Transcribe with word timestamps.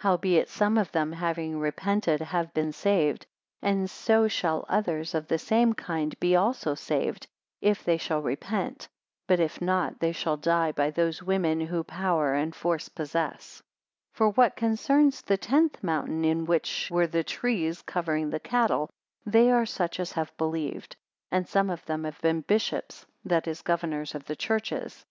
228 0.00 0.10
Howbeit 0.40 0.48
some 0.50 0.76
of 0.76 0.92
them, 0.92 1.10
having 1.12 1.58
repented, 1.58 2.20
have 2.20 2.52
been 2.52 2.70
saved; 2.70 3.24
and 3.62 3.88
so 3.88 4.28
shall 4.28 4.66
others 4.68 5.14
of 5.14 5.26
the 5.26 5.38
same 5.38 5.72
kind 5.72 6.20
be 6.20 6.36
also 6.36 6.74
saved, 6.74 7.26
if 7.62 7.82
they 7.82 7.96
shall 7.96 8.20
repent; 8.20 8.86
but 9.26 9.40
if 9.40 9.62
not, 9.62 9.98
they 10.00 10.12
shall 10.12 10.36
die 10.36 10.70
by 10.70 10.90
those 10.90 11.22
women 11.22 11.62
who 11.62 11.82
power 11.82 12.34
and 12.34 12.54
force 12.54 12.90
posses, 12.90 13.16
229 14.12 14.12
For 14.12 14.28
what 14.28 14.54
concerns 14.54 15.22
the 15.22 15.38
tenth 15.38 15.82
mountain, 15.82 16.26
in 16.26 16.44
which 16.44 16.90
were 16.90 17.06
the 17.06 17.24
trees 17.24 17.80
covering 17.80 18.28
the 18.28 18.40
cattle, 18.40 18.90
they 19.24 19.50
are 19.50 19.64
such 19.64 19.98
as 19.98 20.12
have 20.12 20.36
believed; 20.36 20.94
and 21.30 21.48
some 21.48 21.70
of 21.70 21.82
them 21.86 22.04
have 22.04 22.20
been 22.20 22.42
bishops, 22.42 23.06
that 23.24 23.48
is, 23.48 23.62
governors 23.62 24.14
of 24.14 24.26
the 24.26 24.36
churches. 24.36 25.06